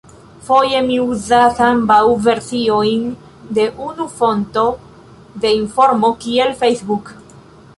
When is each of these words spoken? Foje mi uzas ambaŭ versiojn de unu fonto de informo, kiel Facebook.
Foje 0.45 0.77
mi 0.85 0.95
uzas 1.01 1.59
ambaŭ 1.65 1.99
versiojn 2.27 3.03
de 3.59 3.67
unu 3.89 4.09
fonto 4.17 4.67
de 5.45 5.53
informo, 5.59 6.11
kiel 6.25 6.57
Facebook. 6.65 7.13